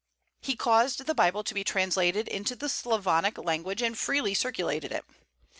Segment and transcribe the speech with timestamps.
[0.41, 5.05] He caused the Bible to be translated into the Slavonic language, and freely circulated it.